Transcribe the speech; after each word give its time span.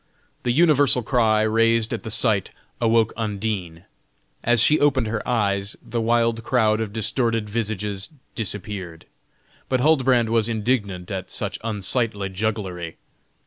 The 0.41 0.51
universal 0.51 1.03
cry 1.03 1.43
raised 1.43 1.93
at 1.93 2.01
the 2.01 2.09
sight 2.09 2.49
awoke 2.81 3.13
Undine. 3.15 3.83
As 4.43 4.59
she 4.59 4.79
opened 4.79 5.05
her 5.05 5.21
eyes, 5.29 5.75
the 5.87 6.01
wild 6.01 6.43
crowd 6.43 6.81
of 6.81 6.91
distorted 6.91 7.47
visages 7.47 8.09
disappeared. 8.33 9.05
But 9.69 9.79
Huldbrand 9.81 10.29
was 10.29 10.49
indignant 10.49 11.11
at 11.11 11.29
such 11.29 11.59
unsightly 11.63 12.29
jugglery. 12.29 12.97